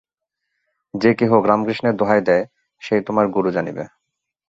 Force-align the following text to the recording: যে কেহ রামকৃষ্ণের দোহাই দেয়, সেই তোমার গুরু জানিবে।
যে 0.93 1.11
কেহ 1.13 1.31
রামকৃষ্ণের 1.45 1.95
দোহাই 1.95 2.21
দেয়, 2.21 2.45
সেই 2.81 3.01
তোমার 3.01 3.25
গুরু 3.27 3.49
জানিবে। 3.51 3.83